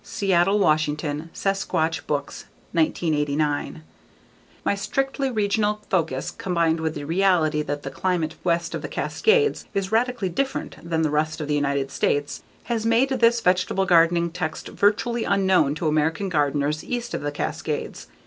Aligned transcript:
_Seattle, 0.03 0.57
Washington: 0.57 1.29
Sasquatch 1.31 2.07
Books, 2.07 2.45
1989. 2.71 3.83
My 4.65 4.73
strictly 4.73 5.29
regional 5.29 5.81
focus 5.91 6.31
combined 6.31 6.79
with 6.79 6.95
the 6.95 7.03
reality 7.03 7.61
that 7.61 7.83
the 7.83 7.91
climate 7.91 8.33
west 8.43 8.73
of 8.73 8.81
the 8.81 8.87
Cascades 8.87 9.67
is 9.75 9.91
radically 9.91 10.27
different 10.29 10.77
than 10.83 11.03
the 11.03 11.11
rest 11.11 11.39
of 11.39 11.47
the 11.47 11.53
United 11.53 11.91
States 11.91 12.41
has 12.63 12.83
made 12.83 13.09
this 13.09 13.41
vegetable 13.41 13.85
gardening 13.85 14.31
text 14.31 14.69
virtually 14.69 15.23
unknown 15.23 15.75
to 15.75 15.87
American 15.87 16.29
gardeners 16.29 16.83
east 16.83 17.13
of 17.13 17.21
the 17.21 17.31
Cascades. 17.31 18.07